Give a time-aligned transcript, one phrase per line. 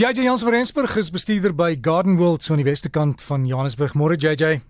[0.00, 3.42] JJ Jans van Rensburg is bestuurder by Garden World so aan die weste kant van
[3.44, 3.92] Johannesburg.
[3.92, 4.62] Môre JJ.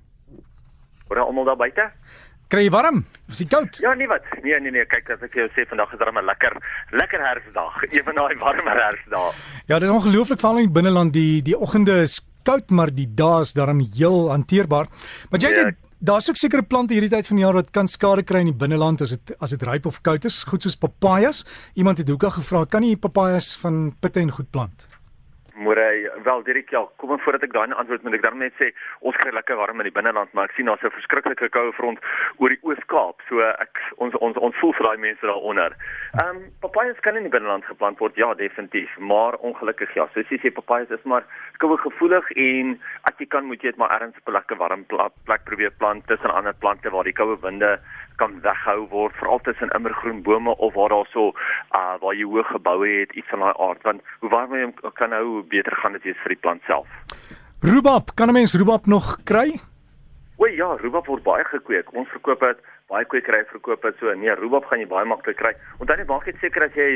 [1.06, 1.84] Hoor almal daar buite?
[2.50, 3.04] Kry jy warm?
[3.30, 3.78] Is dit koud?
[3.78, 4.26] Ja, nee wat.
[4.42, 6.58] Nee, nee, nee, kyk as ek jou sê vandag is daar 'n lekker
[6.98, 7.78] lekker herfsdag.
[7.94, 9.30] Een van daai warmer herfsdae.
[9.70, 13.06] Ja, dit is ongelooflik veral in die binneland die die oggende is koud, maar die
[13.14, 14.90] dae is daarom heel hanteerbaar.
[15.30, 15.76] Maar JJ, nee.
[15.98, 18.60] daar's ook sekere plante hierdie tyd van die jaar wat kan skade kry in die
[18.66, 21.46] binneland as dit as dit ryp of koud is, goed soos papajas.
[21.74, 24.90] Iemand het hoeka gevra, kan jy papajas van pitte en goed plant?
[25.60, 25.89] Môre
[26.22, 28.70] wel Dirk ja, kom en voordat ek daai antwoord moet ek dan net sê
[29.00, 31.98] ons kry lekker warm in die binneland, maar ek sien daar's 'n verskriklike koue front
[32.38, 33.20] oor die Oos-Kaap.
[33.28, 35.76] So ek ons ons ons voel vir daai mense daaronder.
[36.22, 40.28] Ehm um, papajas kan in die binneland geplant word, ja, definitief, maar ongelukkig ja, soos
[40.28, 41.24] jy sê papajas is maar
[41.58, 44.84] koue gevoelig en as jy kan moet jy dit maar ergens op 'n lekker warm
[45.24, 47.78] plek probeer plant tussen ander plante waar die koue winde
[48.20, 51.32] kan weghou word veral tussen immergroen bome of waar daar so
[51.78, 55.16] uh waar jy hoë geboue het iets van daai aard want hoe warmer jy kan
[55.16, 56.88] hou hoe beter gaan dit wees vir die plant self.
[57.62, 59.60] Rhubarb, kan 'n mens rhubarb nog kry?
[60.36, 61.92] O ja, rhubarb word baie gekweek.
[61.92, 62.58] Ons verkoop dit
[62.90, 64.12] baie kwekery verkoop dit so.
[64.18, 65.52] Nee, rhubarb gaan jy baie maklik kry.
[65.78, 66.88] Onthou net maak net seker as jy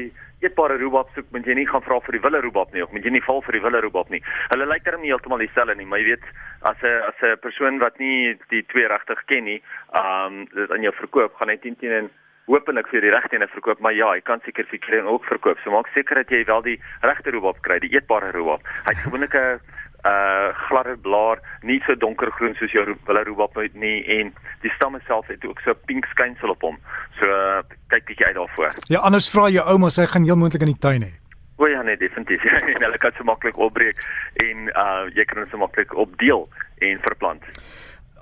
[0.42, 3.06] eetbare rhubarb soek, moet jy nie gaan vra vir die wille rhubarb nie of moet
[3.06, 4.22] jy nie val vir die wille rhubarb nie.
[4.50, 6.26] Hulle lyk darem nie heeltemal dieselfde nie, maar jy weet
[6.70, 9.62] as 'n as 'n persoon wat nie die twee regtig ken nie,
[9.94, 12.10] ehm um, dit aan jou verkoop, gaan hy 10 teen en
[12.46, 15.60] hopelik vir die regte ene verkoop, maar ja, jy kan seker vir kry ook verkoop.
[15.64, 18.66] So maak seker dat jy wel die regte rhubarb kry, die eetbare rhubarb.
[18.88, 19.60] Hy't gewoonlik 'n
[20.04, 25.26] uh gladde blaar, nie so donkergroen soos jou wille rhubarb nie en die stamme self
[25.32, 26.76] het ook so pink skynsel op hom.
[27.18, 28.74] So uh, kyk bietjie uit daarvoor.
[28.92, 31.12] Ja, anders vra jou ouma, sy gaan heel moontlik in die tuin hê.
[31.56, 32.44] O ja, nee, definitief.
[32.74, 33.96] en hulle kan so maklik opbreek
[34.44, 36.48] en uh jy kan hulle so maklik opdeel
[36.84, 37.48] en verplant.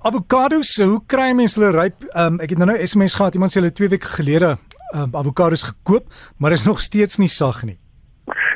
[0.03, 2.00] Avokados, hoe kry mense hulle ryp?
[2.19, 4.48] Um, ek het nou nou SMS gehad, iemand sê hulle 2 weke gelede
[4.98, 6.08] um, avokados gekoop,
[6.42, 7.77] maar is nog steeds nie sag nie.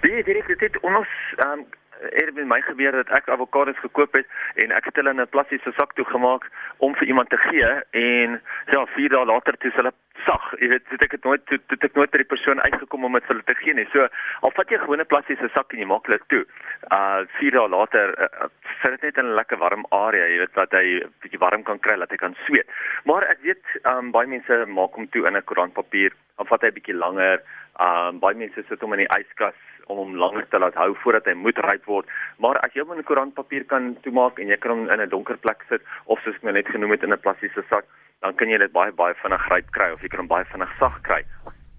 [0.03, 1.13] Nee, dit het ons
[1.47, 1.63] um,
[2.01, 5.29] het met my gebeur dat ek avokados gekoop het en ek het hulle in 'n
[5.29, 9.93] plastiese sak toegemaak om vir iemand te gee en ja, 4 dae later toe hulle
[10.25, 10.45] sag.
[10.61, 13.27] Jy weet, dit ek het nooit toe, toe ek nooit die persoon uitgekom om dit
[13.27, 13.87] vir hulle te gee nie.
[13.93, 14.09] So,
[14.41, 16.45] al vat jy 'n gewone plastiese sak en jy maak dit toe.
[16.91, 18.49] Uh 4 dae later uh,
[18.83, 21.79] sit dit net in 'n lekker warm area, jy weet wat hy bietjie warm kan
[21.79, 22.67] kry dat hy kan sweet.
[23.05, 26.71] Maar ek weet um baie mense maak hom toe in 'n koerantpapier, dan vat hy
[26.71, 27.41] bietjie langer.
[27.81, 29.55] Um baie mense sit hom in die yskas
[29.87, 32.07] om hom langer te laat hou voordat hy moet ryp word.
[32.43, 35.37] Maar as jy hom in koerantpapier kan toemaak en jy kan hom in 'n donker
[35.37, 37.85] plek sit of soos ek nou net genoem het in 'n plastiese sak,
[38.23, 40.73] dan kan jy dit baie baie vinnig ryp kry of jy kan hom baie vinnig
[40.79, 41.23] sag kry.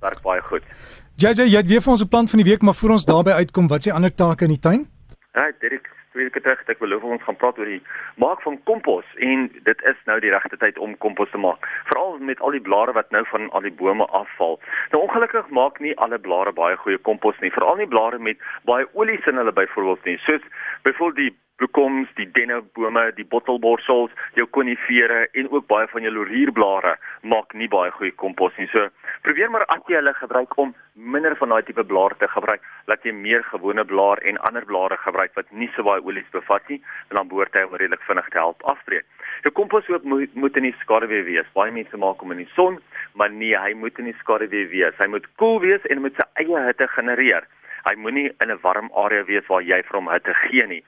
[0.02, 0.64] Werk baie goed.
[1.18, 3.34] JJ, jy het weer vir ons 'n plant van die week, maar voor ons daarbey
[3.34, 4.97] uitkom, wat is die ander take in die tuin?
[5.38, 7.84] Ja, Dirk, twee weke terug het ek beloof ons gaan praat oor die
[8.24, 11.68] maak van kompos en dit is nou die regte tyd om kompos te maak.
[11.92, 14.58] Veral met al die blare wat nou van al die bome afval.
[14.96, 18.90] Nou ongelukkig maak nie alle blare baie goeie kompos nie, veral nie blare met baie
[18.98, 20.18] olies in hulle byvoorbeeld nie.
[20.26, 20.50] Soos
[20.90, 26.96] byvoorbeeld die bloekoms, die dennebome, die bottelborsels, jou konifere en ook baie van jou laurierblare
[27.34, 28.68] maak nie baie goeie kompos nie.
[28.72, 28.88] So
[29.26, 30.74] probeer maar as jy hulle gebruik om
[31.16, 34.98] minder van daai tipe blare te gebruik, laat jy meer gewone blaar en ander blare
[35.04, 36.80] gebruik wat nie so baie olies bevat nie,
[37.10, 39.06] en dan behoort hy om redelik vinnig te help afbreek.
[39.46, 41.50] Jou kompos moet, moet in die skaduwee wees.
[41.58, 42.80] Baie mense maak hom in die son,
[43.20, 44.96] maar nee, hy moet in die skaduwee wees.
[44.98, 47.48] Hy moet koel cool wees en moet sy eie hitte genereer.
[47.88, 50.84] Hy moenie in 'n warm area wees waar jy vir hom hitte gee nie.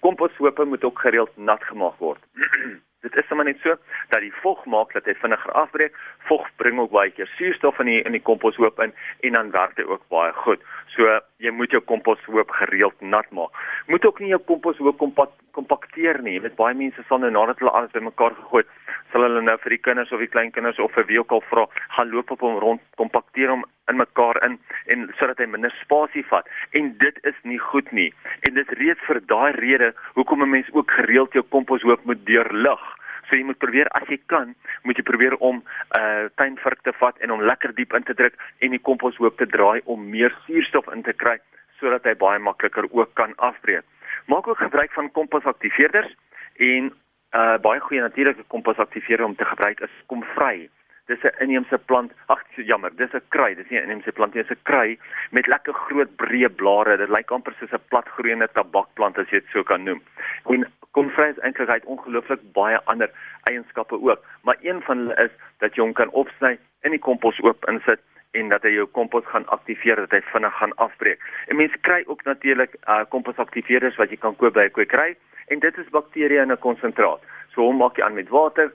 [0.00, 2.20] Komposhope moet ook gereeld nat gemaak word.
[3.04, 3.76] Dit is sommer net so
[4.12, 5.96] dat die vog maak dat hy vinniger afbreek.
[6.28, 8.94] Vog bring ook baie keer suurstof in die in die komposhoop in
[9.28, 10.64] en dan werk hy ook baie goed.
[10.94, 13.52] So jy moet jou komposhoop gereeld nat maak.
[13.92, 16.38] Moet ook nie jou komposhoop kompak, kompakteer nie.
[16.40, 18.64] Met baie mense sal nou nadat hulle alles bymekaar gegooi,
[19.12, 21.68] sal hulle nou vir die kinders of die kleinkinders of vir wie ook al vra,
[21.98, 26.24] gaan loop op hom rond, kompakteer hom in mekaar in en sodat hy minder spasie
[26.30, 26.48] vat.
[26.78, 28.10] En dit is nie goed nie.
[28.48, 32.84] En dit reeds vir daai rede hoekom 'n mens ook gereeld jou komposhoop moet deurlig.
[33.28, 35.64] So jy moet probeer as jy kan, moet jy probeer om 'n
[35.98, 39.46] uh, tuinvurk te vat en hom lekker diep in te druk en die komposhoop te
[39.46, 41.38] draai om meer suurstof in te kry
[41.80, 43.84] sodat hy baie makliker ook kan afbreek.
[44.26, 46.14] Maak ook gebruik van komposaktiveerders
[46.56, 46.92] en 'n
[47.32, 50.68] uh, baie goeie natuurlike komposaktiveerder om te gebruik is komvry
[51.06, 52.12] dis 'n inheemse plant.
[52.26, 54.98] Ag, jammer, dis 'n krui, dis nie 'n inheemse plant nie, dis 'n krui
[55.30, 56.96] met lekker groot breë blare.
[56.96, 60.02] Dit lyk amper soos 'n platgroeiende tabakplant as jy dit so kan noem.
[60.46, 63.10] En konfrens eintlik het ongelooflik baie ander
[63.42, 67.40] eienskappe ook, maar een van hulle is dat jy hom kan opsny in die kompos
[67.40, 68.00] oop insit
[68.30, 71.20] en dat hy jou kompos gaan aktiveer dat hy vinnig gaan afbreek.
[71.46, 75.16] En mense kry ook natuurlik uh komposaktiveerders wat jy kan koop by 'n kwekery
[75.48, 77.20] en dit is bakterieë in 'n konsentraat.
[77.54, 78.72] So hom maak jy aan met water,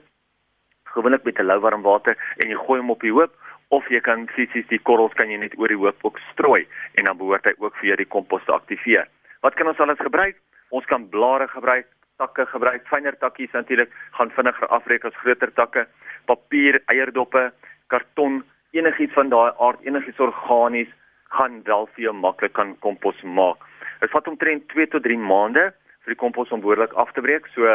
[0.94, 3.32] gewoonlik met 'n lou warm water en jy gooi hom op die hoop
[3.70, 7.04] of jy kan fisies die korrels kan jy net oor die hoop ook strooi en
[7.04, 9.06] dan behoort hy ook vir jou die kompos te aktiveer.
[9.42, 10.36] Wat kan ons alles gebruik?
[10.70, 11.86] Ons kan blare gebruik,
[12.18, 15.86] takke gebruik, fynere takkies natuurlik, gaan vinniger afbreek as groter takke,
[16.26, 17.50] papier, eierdoppe,
[17.88, 18.42] karton,
[18.76, 20.90] enigiets van daai aard, enigiets organies
[21.30, 23.62] gaan wel vir jou maklik kan kompos maak.
[24.00, 25.70] Dit vat omtrent 2 tot 3 maande
[26.04, 27.46] vir die kompos om behoorlik af te breek.
[27.54, 27.66] So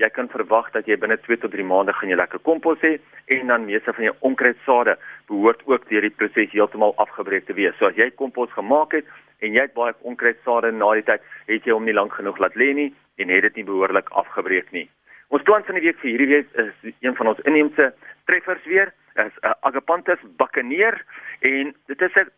[0.00, 2.96] jy kan verwag dat jy binne 2 tot 3 maande gaan jy lekker kompos hê
[3.36, 4.96] en dan meeste van jou onkruidsade
[5.28, 7.76] behoort ook deur die proses heeltemal afgebreek te wees.
[7.78, 9.10] So as jy kompos gemaak het
[9.44, 12.56] en jy het baie onkruidsade na die tyd, het jy hom nie lank genoeg laat
[12.56, 12.88] lê nie
[13.20, 14.88] en het dit nie behoorlik afgebreek nie.
[15.30, 17.92] Ons plan van die week vir hierdie week is een van ons inheemse
[18.26, 20.96] treffers weer, is uh, Agapanthus buccaneer
[21.46, 22.30] en dit is 'n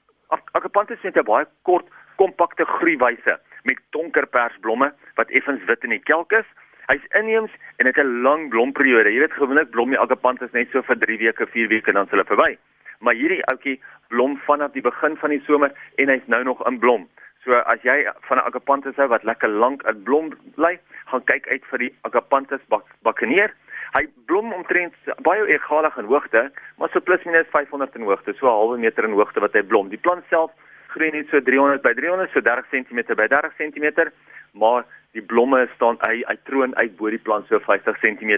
[0.52, 1.86] Agapanthus met 'n baie kort,
[2.16, 6.48] kompakte groeiwyse met donker persblomme wat effens wit in die kelk is.
[6.90, 9.12] Hy's inheems en het 'n lang blomperiode.
[9.12, 12.06] Jy weet gewoonlik blom die agapanthus net so vir 3 weke, 4 weke en dan
[12.06, 12.58] s'hulle verby.
[13.00, 16.78] Maar hierdie ouetjie blom vanaf die begin van die somer en hy's nou nog in
[16.78, 17.08] blom.
[17.44, 21.48] So as jy van 'n agapanthus hou wat lekker lank in blom bly, gaan kyk
[21.48, 22.60] uit vir die agapanthus
[23.02, 23.50] bakkeneer.
[23.98, 28.46] Hy blom omtrent baie egalig in hoogte, maar so plus minus 500 in hoogte, so
[28.46, 29.88] 'n halwe meter in hoogte wat hy blom.
[29.88, 30.50] Die plant self
[30.92, 34.10] groei net so 300 by 300 so 30 cm by 30 cm
[34.52, 34.84] maar
[35.16, 38.32] die blomme staan hy hy troon uit bo die plant so 50 cm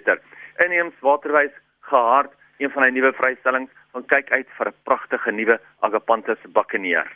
[0.66, 1.54] inheems waterwys
[1.90, 7.10] gehard een van die nuwe vrystellings van kyk uit vir 'n pragtige nuwe agapanthus buccaneer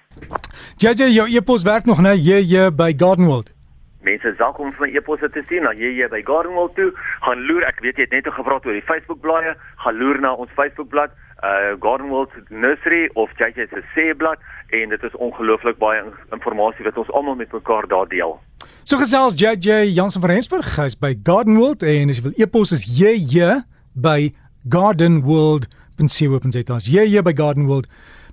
[0.79, 3.55] JJ jou epos werk nog nou jy by Gardenwold
[4.01, 7.81] Mense sal kom vir eposse te sien, jy hier by Gardenwold toe, gaan loer, ek
[7.83, 11.19] weet jy het net gevra oor die Facebook blaaie, gaan loer na ons Facebook bladsy
[11.43, 14.39] uh Gardenwold Nursery of JJ se seeblad.
[14.69, 18.41] En dit is ongelooflik baie inligting wat ons almal met mekaar daar deel.
[18.89, 22.87] So gesels JJ Jansen van Rensburg, hy's by Gardenwold en as jy wil e-pos is
[22.89, 23.61] JJ
[23.93, 24.33] by
[24.65, 26.79] gardenwold.co.za.
[26.89, 27.85] JJ by Gardenwold.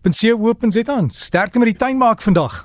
[0.08, 1.12] Pensie oop en sit aan.
[1.12, 2.64] Sterkte met die tuin maak vandag.